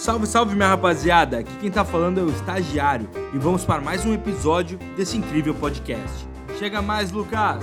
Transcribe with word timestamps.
Salve, 0.00 0.26
salve 0.26 0.54
minha 0.54 0.68
rapaziada! 0.68 1.40
Aqui 1.40 1.54
quem 1.60 1.70
tá 1.70 1.84
falando 1.84 2.18
é 2.18 2.22
o 2.22 2.30
Estagiário 2.30 3.06
e 3.34 3.38
vamos 3.38 3.66
para 3.66 3.82
mais 3.82 4.06
um 4.06 4.14
episódio 4.14 4.78
desse 4.96 5.18
incrível 5.18 5.54
podcast. 5.54 6.26
Chega 6.58 6.80
mais, 6.80 7.12
Lucas! 7.12 7.62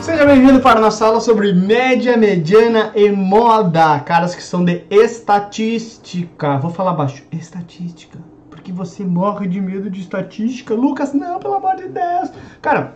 Seja 0.00 0.24
bem-vindo 0.24 0.60
para 0.60 0.78
a 0.78 0.82
nossa 0.82 1.04
aula 1.04 1.18
sobre 1.18 1.52
média, 1.52 2.16
mediana 2.16 2.92
e 2.94 3.10
moda. 3.10 3.98
Caras 3.98 4.36
que 4.36 4.42
são 4.44 4.64
de 4.64 4.84
estatística. 4.88 6.56
Vou 6.58 6.70
falar 6.70 6.92
baixo. 6.92 7.24
Estatística. 7.32 8.20
Porque 8.48 8.70
você 8.70 9.02
morre 9.02 9.48
de 9.48 9.60
medo 9.60 9.90
de 9.90 10.00
estatística. 10.00 10.72
Lucas, 10.72 11.12
não, 11.12 11.40
pelo 11.40 11.54
amor 11.54 11.74
de 11.74 11.88
Deus. 11.88 12.30
Cara, 12.62 12.94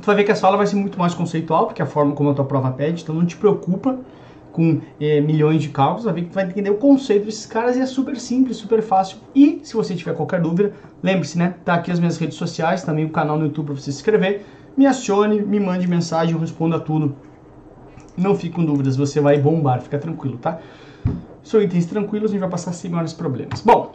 tu 0.00 0.06
vai 0.06 0.16
ver 0.16 0.24
que 0.24 0.32
essa 0.32 0.46
aula 0.46 0.56
vai 0.56 0.66
ser 0.66 0.76
muito 0.76 0.98
mais 0.98 1.12
conceitual, 1.12 1.66
porque 1.66 1.82
é 1.82 1.84
a 1.84 1.88
forma 1.88 2.14
como 2.14 2.30
a 2.30 2.34
tua 2.34 2.46
prova 2.46 2.70
pede, 2.70 3.02
então 3.02 3.14
não 3.14 3.26
te 3.26 3.36
preocupa 3.36 3.98
com 4.52 4.80
é, 5.00 5.20
milhões 5.20 5.62
de 5.62 5.68
cálculos, 5.68 6.04
vai 6.04 6.14
ver 6.14 6.24
que 6.24 6.34
vai 6.34 6.44
entender 6.44 6.70
o 6.70 6.76
conceito 6.76 7.26
desses 7.26 7.46
caras 7.46 7.76
e 7.76 7.80
é 7.80 7.86
super 7.86 8.16
simples, 8.16 8.56
super 8.56 8.82
fácil. 8.82 9.18
E 9.34 9.60
se 9.62 9.74
você 9.74 9.94
tiver 9.94 10.14
qualquer 10.14 10.40
dúvida, 10.40 10.72
lembre-se, 11.02 11.38
né? 11.38 11.54
Tá 11.64 11.74
aqui 11.74 11.90
as 11.90 11.98
minhas 11.98 12.18
redes 12.18 12.36
sociais, 12.36 12.82
também 12.82 13.04
o 13.04 13.10
canal 13.10 13.38
no 13.38 13.46
YouTube 13.46 13.66
para 13.66 13.74
você 13.76 13.92
se 13.92 13.98
inscrever. 13.98 14.44
Me 14.76 14.86
acione, 14.86 15.42
me 15.42 15.60
mande 15.60 15.86
mensagem, 15.86 16.34
eu 16.34 16.40
respondo 16.40 16.76
a 16.76 16.80
tudo. 16.80 17.14
Não 18.16 18.34
fique 18.34 18.54
com 18.54 18.64
dúvidas, 18.64 18.96
você 18.96 19.20
vai 19.20 19.38
bombar, 19.38 19.80
fica 19.80 19.98
tranquilo, 19.98 20.38
tá? 20.38 20.58
São 21.42 21.62
itens 21.62 21.86
tranquilos, 21.86 22.30
a 22.30 22.32
gente 22.32 22.40
vai 22.40 22.50
passar 22.50 22.72
sem 22.72 22.90
maiores 22.90 23.12
problemas. 23.12 23.60
Bom, 23.60 23.92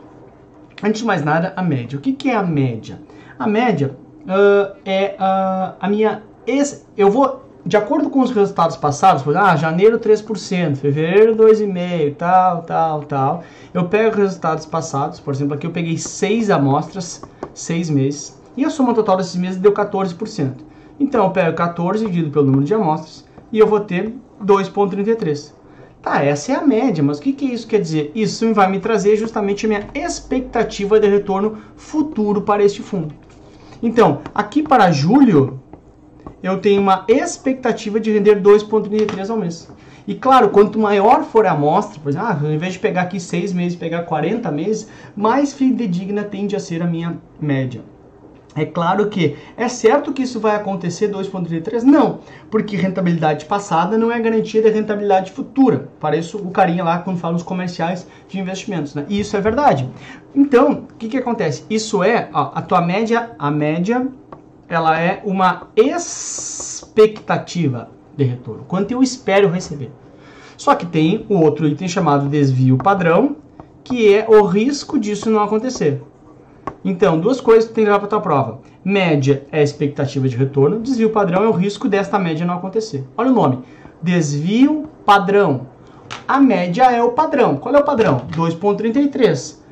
antes 0.82 1.02
de 1.02 1.08
mais 1.08 1.24
nada, 1.24 1.54
a 1.56 1.62
média. 1.62 1.98
O 1.98 2.02
que, 2.02 2.14
que 2.14 2.30
é 2.30 2.36
a 2.36 2.44
média? 2.44 3.02
A 3.38 3.48
média 3.48 3.96
uh, 4.24 4.78
é 4.86 5.16
uh, 5.20 5.76
a 5.80 5.90
minha. 5.90 6.24
Ex... 6.48 6.88
Eu 6.98 7.10
vou 7.10 7.44
de 7.66 7.78
acordo 7.78 8.10
com 8.10 8.20
os 8.20 8.32
resultados 8.32 8.76
passados, 8.76 9.24
por 9.24 9.36
ah, 9.38 9.56
janeiro 9.56 9.98
3%, 9.98 10.76
fevereiro 10.76 11.36
2,5%, 11.36 12.16
tal, 12.16 12.64
tal, 12.64 13.04
tal. 13.04 13.44
Eu 13.74 13.88
pego 13.88 14.18
resultados 14.18 14.66
passados, 14.66 15.20
por 15.20 15.34
exemplo, 15.34 15.54
aqui 15.54 15.66
eu 15.66 15.72
peguei 15.72 15.98
6 15.98 16.50
amostras, 16.50 17.22
6 17.54 17.90
meses, 17.90 18.38
e 18.58 18.66
a 18.66 18.70
soma 18.70 18.94
total 18.94 19.18
desses 19.18 19.36
meses 19.36 19.58
deu 19.58 19.72
14%. 19.72 20.56
Então 21.00 21.24
eu 21.24 21.32
pego 21.32 21.56
14 21.56 22.06
dividido 22.06 22.32
pelo 22.32 22.46
número 22.46 22.66
de 22.66 22.74
amostras 22.74 23.26
e 23.52 23.60
eu 23.60 23.68
vou 23.68 23.80
ter 23.80 24.14
2,33. 24.44 25.54
Tá, 26.02 26.22
essa 26.22 26.52
é 26.52 26.56
a 26.56 26.68
média, 26.68 27.02
mas 27.02 27.18
o 27.18 27.22
que, 27.22 27.32
que 27.32 27.46
isso 27.46 27.66
quer 27.66 27.80
dizer? 27.80 28.12
Isso 28.14 28.54
vai 28.54 28.70
me 28.70 28.80
trazer 28.80 29.16
justamente 29.16 29.66
a 29.66 29.70
minha 29.70 29.88
expectativa 29.96 31.00
de 31.00 31.08
retorno 31.08 31.60
futuro 31.78 32.42
para 32.42 32.62
este 32.62 32.82
fundo. 32.82 33.16
Então, 33.82 34.20
aqui 34.36 34.62
para 34.62 34.92
julho, 34.92 35.63
eu 36.44 36.60
tenho 36.60 36.82
uma 36.82 37.06
expectativa 37.08 38.00
de 38.00 38.12
render 38.12 38.42
2,33 38.42 39.30
ao 39.30 39.38
mês. 39.38 39.72
E 40.06 40.14
claro, 40.14 40.50
quanto 40.50 40.78
maior 40.78 41.24
for 41.24 41.46
a 41.46 41.52
amostra, 41.52 42.00
por 42.02 42.10
exemplo, 42.10 42.28
ah, 42.28 42.40
ao 42.44 42.52
invés 42.52 42.74
de 42.74 42.80
pegar 42.80 43.04
aqui 43.04 43.20
6 43.20 43.54
meses, 43.54 43.78
pegar 43.78 44.04
40 44.04 44.52
meses, 44.52 44.90
mais 45.16 45.54
fidedigna 45.54 46.24
tende 46.24 46.56
a 46.58 46.60
ser 46.60 46.84
a 46.84 46.86
minha 46.86 47.18
média. 47.40 47.82
É 48.56 48.66
claro 48.66 49.10
que 49.10 49.36
é 49.58 49.68
certo 49.68 50.14
que 50.14 50.22
isso 50.22 50.40
vai 50.40 50.56
acontecer 50.56 51.10
2.33? 51.10 51.82
Não, 51.82 52.20
porque 52.52 52.76
rentabilidade 52.76 53.46
passada 53.46 53.98
não 53.98 54.12
é 54.12 54.20
garantia 54.20 54.62
de 54.62 54.70
rentabilidade 54.70 55.32
futura. 55.32 55.90
Parece 56.00 56.36
o 56.36 56.52
carinha 56.52 56.84
lá 56.84 57.00
quando 57.00 57.18
fala 57.18 57.34
nos 57.34 57.42
comerciais 57.42 58.06
de 58.28 58.40
investimentos, 58.40 58.94
né? 58.94 59.06
E 59.10 59.20
isso 59.20 59.36
é 59.36 59.42
verdade. 59.42 59.90
Então, 60.36 60.72
o 60.72 60.96
que, 61.00 61.08
que 61.08 61.18
acontece? 61.18 61.66
Isso 61.70 62.04
é 62.04 62.30
ó, 62.32 62.52
a 62.54 62.62
tua 62.62 62.82
média, 62.82 63.32
a 63.40 63.50
média 63.50 64.08
ela 64.74 65.00
é 65.00 65.22
uma 65.24 65.68
expectativa 65.76 66.70
de 68.16 68.24
retorno, 68.24 68.64
quanto 68.68 68.92
eu 68.92 69.02
espero 69.04 69.50
receber. 69.50 69.92
Só 70.58 70.76
que 70.76 70.86
tem 70.86 71.26
o 71.30 71.40
outro 71.40 71.68
item 71.68 71.88
chamado 71.88 72.30
desvio 72.30 72.78
padrão, 72.78 73.36
que 73.84 74.14
é 74.14 74.26
o 74.28 74.44
risco 74.44 75.00
disso 75.00 75.30
não 75.30 75.42
acontecer. 75.44 76.02
Então, 76.86 77.20
duas 77.20 77.42
coisas 77.42 77.66
que 77.66 77.74
tem 77.74 77.84
que 77.84 77.90
levar 77.90 78.00
para 78.00 78.10
tua 78.10 78.22
prova. 78.22 78.62
Média 78.84 79.46
é 79.52 79.60
a 79.60 79.64
expectativa 79.64 80.28
de 80.28 80.36
retorno, 80.36 80.80
desvio 80.80 81.10
padrão 81.10 81.44
é 81.44 81.48
o 81.48 81.52
risco 81.52 81.88
desta 81.88 82.20
média 82.20 82.46
não 82.46 82.56
acontecer. 82.56 83.04
Olha 83.18 83.32
o 83.32 83.34
nome, 83.34 83.60
desvio 84.02 84.90
padrão. 85.06 85.68
A 86.28 86.40
média 86.40 86.92
é 86.92 87.02
o 87.04 87.12
padrão. 87.12 87.58
Qual 87.58 87.74
é 87.74 87.80
o 87.80 87.86
padrão? 87.86 88.22
2.33 88.32 89.64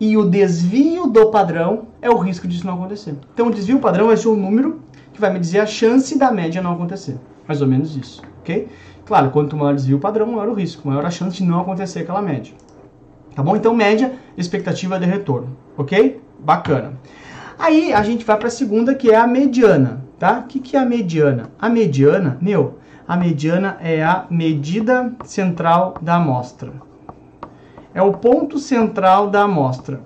e 0.00 0.16
o 0.16 0.24
desvio 0.24 1.06
do 1.06 1.30
padrão 1.30 1.86
é 2.04 2.10
o 2.10 2.18
risco 2.18 2.46
disso 2.46 2.66
não 2.66 2.74
acontecer. 2.74 3.16
Então, 3.32 3.46
o 3.46 3.50
desvio 3.50 3.78
padrão 3.78 4.08
vai 4.08 4.16
ser 4.18 4.28
um 4.28 4.36
número 4.36 4.82
que 5.14 5.18
vai 5.18 5.32
me 5.32 5.40
dizer 5.40 5.60
a 5.60 5.66
chance 5.66 6.18
da 6.18 6.30
média 6.30 6.60
não 6.60 6.74
acontecer. 6.74 7.16
Mais 7.48 7.62
ou 7.62 7.66
menos 7.66 7.96
isso, 7.96 8.22
ok? 8.40 8.68
Claro, 9.06 9.30
quanto 9.30 9.56
maior 9.56 9.72
o 9.72 9.76
desvio 9.76 9.98
padrão, 9.98 10.26
maior 10.26 10.50
o 10.50 10.52
risco, 10.52 10.86
maior 10.86 11.06
a 11.06 11.10
chance 11.10 11.38
de 11.38 11.44
não 11.44 11.62
acontecer 11.62 12.00
aquela 12.00 12.20
média. 12.20 12.52
Tá 13.34 13.42
bom? 13.42 13.56
Então, 13.56 13.74
média, 13.74 14.12
expectativa 14.36 15.00
de 15.00 15.06
retorno, 15.06 15.56
ok? 15.78 16.20
Bacana. 16.38 16.92
Aí, 17.58 17.90
a 17.94 18.02
gente 18.02 18.22
vai 18.22 18.36
para 18.36 18.48
a 18.48 18.50
segunda, 18.50 18.94
que 18.94 19.10
é 19.10 19.16
a 19.16 19.26
mediana, 19.26 20.04
tá? 20.18 20.40
O 20.40 20.42
que, 20.42 20.60
que 20.60 20.76
é 20.76 20.80
a 20.80 20.84
mediana? 20.84 21.52
A 21.58 21.70
mediana, 21.70 22.36
meu, 22.38 22.78
a 23.08 23.16
mediana 23.16 23.78
é 23.80 24.04
a 24.04 24.26
medida 24.28 25.10
central 25.24 25.94
da 26.02 26.16
amostra 26.16 26.70
é 27.94 28.02
o 28.02 28.12
ponto 28.12 28.58
central 28.58 29.30
da 29.30 29.42
amostra. 29.42 30.00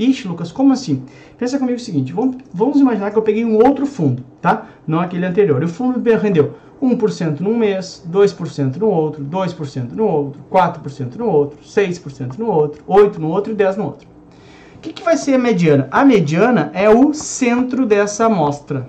Ixi, 0.00 0.26
Lucas, 0.26 0.50
como 0.50 0.72
assim? 0.72 1.02
Pensa 1.36 1.58
comigo 1.58 1.76
o 1.76 1.80
seguinte, 1.80 2.12
vamos, 2.12 2.36
vamos 2.52 2.80
imaginar 2.80 3.10
que 3.10 3.18
eu 3.18 3.22
peguei 3.22 3.44
um 3.44 3.56
outro 3.56 3.84
fundo, 3.84 4.24
tá? 4.40 4.66
Não 4.86 4.98
aquele 4.98 5.26
anterior. 5.26 5.60
E 5.62 5.66
o 5.66 5.68
fundo 5.68 6.00
rendeu 6.18 6.54
1% 6.82 7.40
num 7.40 7.56
mês, 7.56 8.02
2% 8.10 8.76
no 8.76 8.88
outro, 8.88 9.22
2% 9.22 9.92
no 9.92 10.04
outro, 10.04 10.40
4% 10.50 11.16
no 11.16 11.26
outro, 11.26 11.58
6% 11.62 12.38
no 12.38 12.46
outro, 12.46 12.82
8% 12.88 13.18
no 13.18 13.28
outro 13.28 13.52
e 13.52 13.56
10% 13.56 13.76
no 13.76 13.84
outro. 13.84 14.08
O 14.76 14.80
que, 14.80 14.94
que 14.94 15.02
vai 15.02 15.18
ser 15.18 15.34
a 15.34 15.38
mediana? 15.38 15.88
A 15.90 16.02
mediana 16.02 16.70
é 16.72 16.88
o 16.88 17.12
centro 17.12 17.84
dessa 17.84 18.24
amostra. 18.24 18.88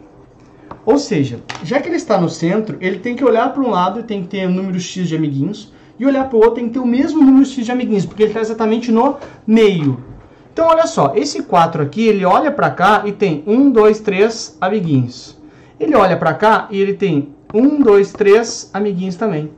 Ou 0.85 0.97
seja, 0.97 1.41
já 1.63 1.81
que 1.81 1.89
ele 1.89 1.97
está 1.97 2.19
no 2.19 2.29
centro, 2.29 2.77
ele 2.79 2.99
tem 2.99 3.15
que 3.15 3.25
olhar 3.25 3.53
para 3.53 3.61
um 3.61 3.69
lado 3.69 3.99
e 3.99 4.03
tem 4.03 4.21
que 4.21 4.29
ter 4.29 4.47
um 4.47 4.53
número 4.53 4.79
X 4.79 5.09
de 5.09 5.15
amiguinhos, 5.15 5.73
e 5.99 6.05
olhar 6.05 6.27
para 6.29 6.37
o 6.37 6.39
outro 6.39 6.55
tem 6.55 6.67
que 6.67 6.73
ter 6.73 6.79
o 6.79 6.85
mesmo 6.85 7.21
número 7.21 7.45
X 7.45 7.65
de 7.65 7.71
amiguinhos, 7.71 8.05
porque 8.05 8.23
ele 8.23 8.29
está 8.31 8.39
exatamente 8.39 8.91
no 8.91 9.17
meio. 9.45 10.10
Então, 10.53 10.67
olha 10.67 10.85
só, 10.85 11.13
esse 11.15 11.43
4 11.43 11.81
aqui, 11.81 12.07
ele 12.07 12.25
olha 12.25 12.51
para 12.51 12.69
cá 12.69 13.03
e 13.05 13.11
tem 13.11 13.43
1, 13.47 13.71
2, 13.71 13.99
3 14.01 14.57
amiguinhos. 14.59 15.39
Ele 15.79 15.95
olha 15.95 16.17
para 16.17 16.33
cá 16.33 16.67
e 16.69 16.79
ele 16.79 16.93
tem 16.93 17.29
1, 17.53 17.81
2, 17.81 18.11
3 18.11 18.69
amiguinhos 18.73 19.15
também. 19.15 19.49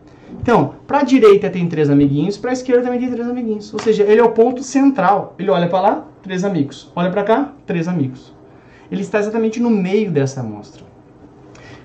Então, 0.42 0.76
para 0.86 1.00
a 1.00 1.04
direita 1.04 1.50
tem 1.50 1.68
3 1.68 1.90
amiguinhos, 1.90 2.38
para 2.38 2.52
a 2.52 2.54
esquerda 2.54 2.84
também 2.84 3.00
tem 3.00 3.10
3 3.10 3.28
amiguinhos. 3.28 3.74
Ou 3.74 3.80
seja, 3.80 4.04
ele 4.04 4.22
é 4.22 4.24
o 4.24 4.32
ponto 4.32 4.64
central. 4.64 5.36
Ele 5.40 5.50
olha 5.50 5.68
para 5.68 5.82
lá, 5.82 6.06
3 6.22 6.44
amigos. 6.44 6.92
Olha 6.96 7.10
para 7.10 7.24
cá, 7.24 7.54
3 7.66 7.88
amigos. 7.88 8.34
Ele 8.92 9.02
está 9.02 9.20
exatamente 9.20 9.60
no 9.60 9.70
meio 9.70 10.12
dessa 10.12 10.42
amostra. 10.42 10.84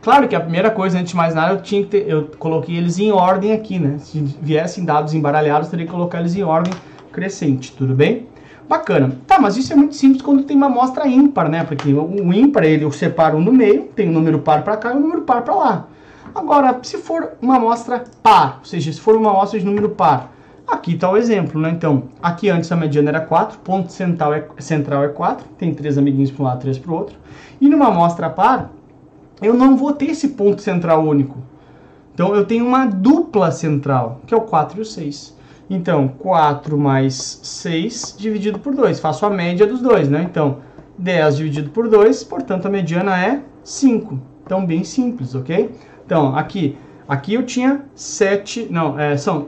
Claro 0.03 0.29
que 0.29 0.37
a 0.37 0.41
primeira 0.41 0.71
coisa, 0.71 0.99
antes 0.99 1.11
de 1.11 1.17
mais 1.17 1.35
nada, 1.35 1.55
eu 1.55 1.63
tinha 1.63 1.85
ter, 1.85 2.09
eu 2.09 2.31
coloquei 2.39 2.77
eles 2.77 2.99
em 2.99 3.11
ordem 3.11 3.53
aqui, 3.53 3.79
né? 3.79 3.99
Se 3.99 4.21
viessem 4.41 4.85
dados 4.85 5.15
embaralhados, 5.15 5.69
teria 5.69 5.87
que 5.87 5.93
colocar 5.93 6.21
eles 6.21 6.37
em 6.37 6.43
ordem 6.43 6.73
crescente, 7.11 7.73
tudo 7.77 7.95
bem? 7.95 8.28
Bacana. 8.69 9.17
Tá, 9.27 9.41
mas 9.41 9.57
isso 9.57 9.73
é 9.73 9.77
muito 9.77 9.97
simples 9.97 10.21
quando 10.21 10.45
tem 10.45 10.57
uma 10.57 10.67
amostra 10.67 11.09
ímpar, 11.09 11.49
né? 11.49 11.65
Porque 11.65 11.93
o 11.93 12.33
ímpar, 12.33 12.65
ele 12.65 12.85
eu 12.85 12.93
separo 12.93 13.41
no 13.41 13.51
meio, 13.51 13.85
tem 13.97 14.09
um 14.09 14.13
número 14.13 14.41
par 14.41 14.63
para 14.63 14.77
cá 14.77 14.93
e 14.93 14.97
um 14.97 15.01
número 15.01 15.23
par 15.23 15.43
para 15.43 15.55
lá. 15.55 15.87
Agora, 16.35 16.79
se 16.83 16.99
for 16.99 17.33
uma 17.41 17.57
amostra 17.57 18.05
par, 18.23 18.59
ou 18.59 18.65
seja, 18.67 18.93
se 18.93 19.01
for 19.01 19.17
uma 19.17 19.31
amostra 19.31 19.59
de 19.59 19.65
número 19.65 19.89
par, 19.89 20.31
aqui 20.67 20.93
está 20.93 21.11
o 21.11 21.17
exemplo, 21.17 21.59
né? 21.59 21.71
Então, 21.71 22.05
aqui 22.23 22.51
antes 22.51 22.71
a 22.71 22.77
mediana 22.77 23.09
era 23.09 23.21
4, 23.21 23.59
ponto 23.61 23.91
central 23.91 24.35
é, 24.35 24.47
central 24.59 25.03
é 25.03 25.09
4, 25.09 25.47
tem 25.57 25.73
três 25.73 25.97
amiguinhos 25.97 26.31
para 26.31 26.43
um 26.43 26.47
lado, 26.47 26.61
três 26.61 26.77
para 26.79 26.93
o 26.93 26.95
outro. 26.95 27.17
E 27.59 27.69
numa 27.69 27.87
amostra 27.89 28.29
par, 28.29 28.71
eu 29.41 29.55
não 29.55 29.79
vou 29.79 29.95
ter 29.95 30.11
esse 30.11 30.29
ponto 30.29 30.61
central 30.61 31.03
único. 31.05 31.39
Então 32.13 32.35
eu 32.35 32.45
tenho 32.45 32.67
uma 32.67 32.85
dupla 32.85 33.51
central, 33.51 34.21
que 34.27 34.35
é 34.35 34.37
o 34.37 34.43
4 34.43 34.79
e 34.79 34.83
o 34.83 34.85
6. 34.85 35.38
Então, 35.71 36.09
4 36.09 36.79
mais 36.79 37.41
6 37.43 38.17
dividido 38.19 38.59
por 38.59 38.75
2. 38.75 39.01
Faço 39.01 39.27
a 39.27 39.31
média 39.31 39.67
dos 39.67 39.81
dois, 39.81 40.09
né? 40.09 40.27
Então, 40.29 40.59
10 40.97 41.37
dividido 41.37 41.71
por 41.71 41.89
2, 41.89 42.25
portanto 42.25 42.67
a 42.67 42.71
mediana 42.71 43.23
é 43.23 43.43
5. 43.63 44.19
Então, 44.45 44.65
bem 44.65 44.83
simples, 44.83 45.35
ok? 45.35 45.71
Então, 46.07 46.35
aqui, 46.35 46.77
aqui 47.07 47.35
eu 47.35 47.45
tinha 47.45 47.85
7, 47.95 48.69
não, 48.71 48.99
é, 48.99 49.17
são 49.17 49.47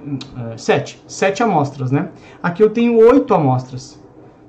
é, 0.53 0.57
7, 0.59 1.03
7 1.07 1.43
amostras, 1.43 1.91
né? 1.91 2.11
Aqui 2.43 2.63
eu 2.63 2.71
tenho 2.71 2.99
8 2.99 3.33
amostras. 3.33 3.99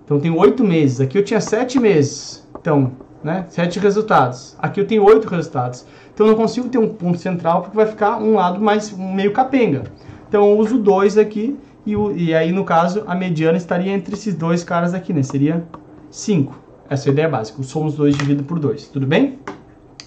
Então, 0.03 0.17
eu 0.17 0.21
tenho 0.21 0.37
8 0.37 0.63
meses. 0.63 0.99
Aqui 0.99 1.17
eu 1.17 1.23
tinha 1.23 1.39
7 1.39 1.79
meses. 1.79 2.45
Então, 2.59 2.91
né? 3.23 3.45
Sete 3.49 3.79
resultados. 3.79 4.55
Aqui 4.59 4.79
eu 4.79 4.87
tenho 4.87 5.03
oito 5.03 5.27
resultados. 5.27 5.85
Então 6.13 6.25
eu 6.25 6.31
não 6.31 6.37
consigo 6.37 6.67
ter 6.69 6.77
um 6.77 6.89
ponto 6.89 7.17
central 7.19 7.61
porque 7.61 7.75
vai 7.75 7.85
ficar 7.85 8.17
um 8.17 8.35
lado 8.35 8.59
mais 8.59 8.91
meio 8.91 9.31
capenga. 9.31 9.83
Então 10.31 10.49
eu 10.49 10.57
uso 10.57 10.77
dois 10.77 11.17
aqui 11.17 11.57
e, 11.85 11.93
e 11.93 12.33
aí 12.33 12.53
no 12.53 12.63
caso 12.63 13.03
a 13.05 13.13
mediana 13.13 13.57
estaria 13.57 13.91
entre 13.91 14.13
esses 14.13 14.33
dois 14.33 14.63
caras 14.63 14.93
aqui, 14.93 15.11
né? 15.11 15.21
Seria 15.23 15.61
5. 16.09 16.57
Essa 16.89 17.09
é 17.09 17.09
a 17.09 17.11
ideia 17.11 17.27
básica. 17.27 17.61
Somos 17.63 17.95
dois 17.95 18.15
dividido 18.15 18.41
por 18.41 18.57
dois. 18.57 18.87
Tudo 18.87 19.05
bem? 19.05 19.39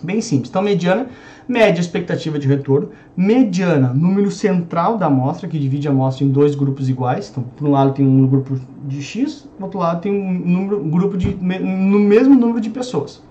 Bem 0.03 0.23
simples. 0.23 0.49
Então, 0.49 0.63
mediana, 0.63 1.09
média 1.47 1.79
expectativa 1.79 2.39
de 2.39 2.49
retorno. 2.49 2.89
Mediana, 3.15 3.93
número 3.93 4.31
central 4.31 4.97
da 4.97 5.07
amostra, 5.09 5.47
que 5.47 5.59
divide 5.59 5.89
a 5.89 5.91
amostra 5.91 6.25
em 6.25 6.31
dois 6.31 6.55
grupos 6.55 6.89
iguais. 6.89 7.29
Então, 7.31 7.43
por 7.43 7.69
um 7.69 7.73
lado 7.73 7.93
tem 7.93 8.07
um 8.07 8.27
grupo 8.27 8.59
de 8.87 9.03
X, 9.03 9.47
do 9.59 9.65
outro 9.65 9.79
lado 9.79 10.01
tem 10.01 10.11
um, 10.11 10.33
número, 10.33 10.83
um 10.83 10.89
grupo 10.89 11.19
de 11.19 11.35
no 11.35 11.99
mesmo 11.99 12.35
número 12.35 12.63
de 12.63 12.71
pessoas. 12.71 13.23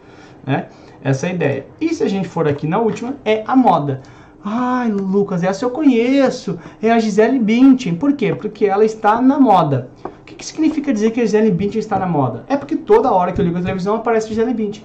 Né? 0.46 0.68
Essa 1.04 1.26
é 1.26 1.32
a 1.32 1.34
ideia. 1.34 1.66
E 1.82 1.92
se 1.92 2.04
a 2.04 2.08
gente 2.08 2.28
for 2.28 2.48
aqui 2.48 2.68
na 2.68 2.78
última, 2.78 3.16
é 3.26 3.44
a 3.48 3.56
moda. 3.56 4.04
Ai, 4.46 4.92
Lucas, 4.92 5.42
essa 5.42 5.64
eu 5.64 5.70
conheço. 5.70 6.60
É 6.82 6.92
a 6.92 7.00
Gisele 7.00 7.40
Bündchen. 7.40 7.96
Por 7.96 8.14
quê? 8.14 8.36
Porque 8.36 8.66
ela 8.66 8.84
está 8.84 9.22
na 9.22 9.40
moda. 9.40 9.90
O 10.04 10.26
que, 10.26 10.36
que 10.36 10.46
significa 10.46 10.92
dizer 10.92 11.12
que 11.12 11.22
a 11.22 11.24
Gisele 11.24 11.50
Bündchen 11.50 11.80
está 11.80 11.98
na 11.98 12.06
moda? 12.06 12.44
É 12.50 12.58
porque 12.58 12.76
toda 12.76 13.12
hora 13.12 13.32
que 13.32 13.40
eu 13.40 13.46
ligo 13.46 13.58
a 13.58 13.62
televisão 13.62 13.96
aparece 13.96 14.26
a 14.26 14.30
Gisele 14.30 14.54
Bündchen. 14.54 14.84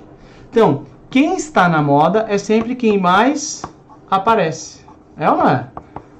Então, 0.50 0.84
quem 1.10 1.34
está 1.34 1.68
na 1.68 1.82
moda 1.82 2.24
é 2.28 2.38
sempre 2.38 2.76
quem 2.76 3.00
mais 3.00 3.64
aparece. 4.08 4.84
É 5.16 5.28
ou 5.28 5.36
não 5.36 5.48
é? 5.48 5.66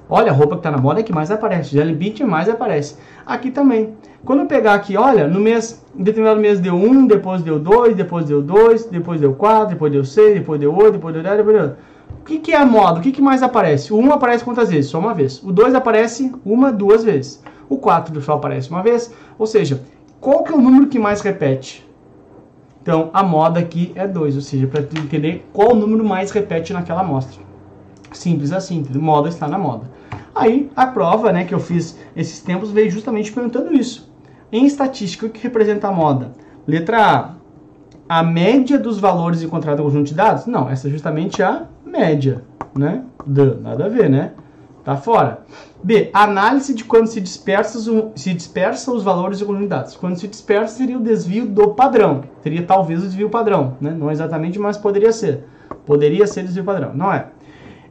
Olha, 0.09 0.31
a 0.31 0.35
roupa 0.35 0.55
que 0.55 0.59
está 0.59 0.71
na 0.71 0.77
moda 0.77 0.99
é 0.99 1.03
que 1.03 1.13
mais 1.13 1.31
aparece. 1.31 1.69
Gisele 1.69 1.93
Bündchen 1.93 2.27
mais 2.27 2.49
aparece. 2.49 2.97
Aqui 3.25 3.51
também. 3.51 3.93
Quando 4.25 4.39
eu 4.39 4.47
pegar 4.47 4.73
aqui, 4.73 4.97
olha, 4.97 5.29
no 5.29 5.39
mês, 5.39 5.81
em 5.97 6.03
determinado 6.03 6.41
mês 6.41 6.59
deu 6.59 6.75
1, 6.75 7.07
depois 7.07 7.41
deu 7.41 7.57
2, 7.57 7.95
depois 7.95 8.25
deu 8.25 8.41
2, 8.41 8.85
depois 8.87 9.21
deu 9.21 9.33
4, 9.33 9.69
depois 9.69 9.93
deu 9.93 10.03
6, 10.03 10.33
depois 10.33 10.59
deu 10.59 10.75
8, 10.75 10.91
depois 10.91 11.13
deu 11.13 11.23
10, 11.23 11.37
depois 11.37 11.55
deu 11.55 11.67
10. 11.67 11.77
Que, 12.29 12.37
que 12.37 12.51
é 12.51 12.57
a 12.57 12.65
moda? 12.65 12.99
O 12.99 13.01
que, 13.01 13.11
que 13.11 13.23
mais 13.23 13.41
aparece? 13.41 13.91
O 13.91 13.97
1 13.97 14.13
aparece 14.13 14.43
quantas 14.43 14.69
vezes? 14.69 14.91
Só 14.91 14.99
uma 14.99 15.15
vez. 15.15 15.41
O 15.41 15.51
2 15.51 15.73
aparece 15.73 16.31
uma, 16.45 16.71
duas 16.71 17.03
vezes. 17.03 17.41
O 17.67 17.75
4 17.75 18.21
só 18.21 18.33
aparece 18.33 18.69
uma 18.69 18.83
vez. 18.83 19.11
Ou 19.39 19.47
seja, 19.47 19.81
qual 20.21 20.43
que 20.43 20.51
é 20.51 20.55
o 20.55 20.61
número 20.61 20.85
que 20.85 20.99
mais 20.99 21.21
repete? 21.21 21.83
Então, 22.83 23.09
a 23.13 23.23
moda 23.23 23.59
aqui 23.59 23.91
é 23.95 24.07
2, 24.07 24.35
ou 24.35 24.41
seja, 24.43 24.67
para 24.67 24.81
entender 24.81 25.49
qual 25.51 25.71
o 25.71 25.75
número 25.75 26.05
mais 26.05 26.29
repete 26.29 26.71
naquela 26.71 27.01
amostra. 27.01 27.41
Simples 28.11 28.51
assim, 28.51 28.85
moda 28.93 29.27
está 29.27 29.47
na 29.47 29.57
moda. 29.57 29.89
Aí, 30.35 30.69
a 30.75 30.85
prova 30.85 31.31
né, 31.31 31.45
que 31.45 31.53
eu 31.55 31.59
fiz 31.59 31.97
esses 32.15 32.41
tempos 32.41 32.69
veio 32.69 32.91
justamente 32.91 33.31
perguntando 33.31 33.73
isso. 33.73 34.07
Em 34.51 34.67
estatística, 34.67 35.25
o 35.25 35.29
que 35.31 35.41
representa 35.41 35.87
a 35.87 35.91
moda? 35.91 36.31
Letra 36.67 37.39
A, 38.07 38.19
a 38.19 38.21
média 38.21 38.77
dos 38.77 38.99
valores 38.99 39.41
encontrados 39.41 39.83
no 39.83 39.89
conjunto 39.89 40.09
de 40.09 40.13
dados? 40.13 40.45
Não, 40.45 40.69
essa 40.69 40.87
é 40.87 40.91
justamente 40.91 41.41
a 41.41 41.65
média, 41.89 42.43
né? 42.77 43.03
D, 43.25 43.55
nada 43.61 43.85
a 43.85 43.89
ver, 43.89 44.09
né? 44.09 44.31
Tá 44.83 44.95
fora. 44.95 45.41
B, 45.83 46.09
análise 46.13 46.73
de 46.73 46.83
quando 46.83 47.07
se 47.07 47.21
dispersa, 47.21 47.79
se 48.15 48.33
dispersa 48.33 48.91
os 48.91 49.03
valores 49.03 49.39
de 49.39 49.67
dados. 49.67 49.95
Quando 49.95 50.17
se 50.17 50.27
dispersa 50.27 50.77
seria 50.77 50.97
o 50.97 51.01
desvio 51.01 51.45
do 51.45 51.69
padrão. 51.69 52.23
Seria 52.41 52.65
talvez 52.65 53.01
o 53.01 53.05
desvio 53.05 53.29
padrão, 53.29 53.77
né? 53.79 53.91
Não 53.91 54.11
exatamente, 54.11 54.59
mas 54.59 54.77
poderia 54.77 55.11
ser. 55.11 55.45
Poderia 55.85 56.25
ser 56.27 56.43
desvio 56.43 56.63
padrão, 56.63 56.91
não 56.93 57.11
é? 57.11 57.27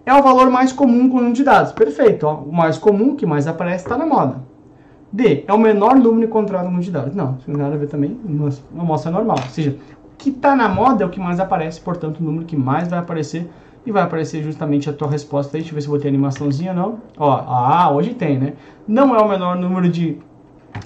É 0.04 0.14
o 0.14 0.22
valor 0.22 0.50
mais 0.50 0.72
comum 0.72 1.08
conjunto 1.08 1.36
de 1.36 1.44
dados. 1.44 1.72
Perfeito, 1.72 2.26
ó. 2.26 2.34
o 2.34 2.52
mais 2.52 2.78
comum, 2.78 3.14
que 3.14 3.26
mais 3.26 3.46
aparece, 3.46 3.84
está 3.84 3.96
na 3.96 4.06
moda. 4.06 4.42
D, 5.10 5.44
é 5.46 5.52
o 5.52 5.58
menor 5.58 5.96
número 5.96 6.26
encontrado 6.26 6.66
conjunto 6.66 6.84
de 6.84 6.90
dados. 6.90 7.14
Não, 7.14 7.36
isso 7.38 7.48
não 7.48 7.54
tem 7.54 7.64
nada 7.64 7.74
a 7.74 7.78
ver 7.78 7.88
também, 7.88 8.18
uma 8.24 8.50
amostra 8.78 9.10
normal. 9.10 9.36
Ou 9.42 9.50
seja, 9.50 9.76
que 10.18 10.30
está 10.30 10.56
na 10.56 10.68
moda 10.68 11.04
é 11.04 11.06
o 11.06 11.10
que 11.10 11.20
mais 11.20 11.38
aparece, 11.38 11.80
portanto, 11.80 12.18
o 12.18 12.24
número 12.24 12.44
que 12.44 12.56
mais 12.56 12.88
vai 12.88 12.98
aparecer 12.98 13.48
e 13.88 13.92
vai 13.92 14.02
aparecer 14.02 14.42
justamente 14.42 14.88
a 14.90 14.92
tua 14.92 15.08
resposta 15.08 15.56
aí. 15.56 15.62
Deixa 15.62 15.72
eu 15.72 15.74
ver 15.74 15.80
se 15.80 15.88
eu 15.88 15.92
botei 15.92 16.08
animaçãozinha 16.08 16.74
não. 16.74 17.00
Ó, 17.16 17.30
ah, 17.30 17.90
hoje 17.90 18.14
tem, 18.14 18.38
né? 18.38 18.52
Não 18.86 19.16
é 19.16 19.18
o 19.18 19.28
menor 19.28 19.56
número 19.56 19.88
de 19.88 20.18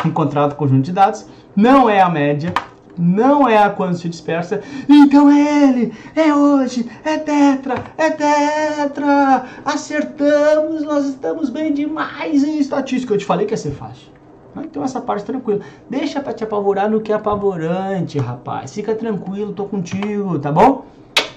encontrado 0.06 0.54
conjunto 0.54 0.84
de 0.84 0.92
dados, 0.92 1.26
não 1.54 1.90
é 1.90 2.00
a 2.00 2.08
média, 2.08 2.54
não 2.96 3.48
é 3.48 3.58
a 3.58 3.70
quando 3.70 3.96
se 3.96 4.08
dispersa. 4.08 4.62
Então 4.88 5.28
é 5.30 5.64
ele, 5.64 5.92
é 6.14 6.32
hoje, 6.32 6.88
é 7.04 7.18
tetra, 7.18 7.74
é 7.98 8.10
tetra. 8.10 9.46
Acertamos, 9.64 10.82
nós 10.84 11.06
estamos 11.06 11.50
bem 11.50 11.72
demais 11.72 12.44
em 12.44 12.58
estatística. 12.58 13.12
Eu 13.12 13.18
te 13.18 13.24
falei 13.24 13.46
que 13.46 13.52
ia 13.52 13.58
ser 13.58 13.72
fácil. 13.72 14.12
Então 14.56 14.84
essa 14.84 15.00
parte 15.00 15.24
tranquila. 15.24 15.60
Deixa 15.90 16.20
para 16.20 16.32
te 16.32 16.44
apavorar 16.44 16.88
no 16.88 17.00
que 17.00 17.10
é 17.10 17.16
apavorante, 17.16 18.18
rapaz. 18.18 18.72
Fica 18.72 18.94
tranquilo, 18.94 19.52
tô 19.52 19.64
contigo, 19.64 20.38
tá 20.38 20.52
bom? 20.52 20.84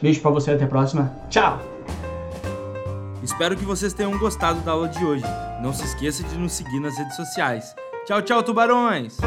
Beijo 0.02 0.22
para 0.22 0.32
você, 0.32 0.52
até 0.52 0.66
a 0.66 0.68
próxima. 0.68 1.12
Tchau! 1.30 1.60
Espero 3.24 3.56
que 3.56 3.66
vocês 3.66 3.94
tenham 3.94 4.18
gostado 4.18 4.62
da 4.62 4.72
aula 4.72 4.88
de 4.88 5.04
hoje. 5.04 5.24
Não 5.62 5.74
se 5.74 5.84
esqueça 5.84 6.24
de 6.24 6.38
nos 6.38 6.52
seguir 6.52 6.80
nas 6.80 6.98
redes 6.98 7.16
sociais. 7.16 7.76
Tchau, 8.06 8.22
tchau, 8.22 8.44
tubarões! 8.44 9.18